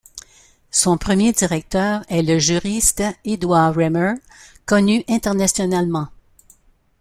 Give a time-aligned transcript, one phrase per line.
[0.71, 4.15] Son premier directeur est le juriste Eduard Reimer,
[4.65, 6.07] connu internationalement.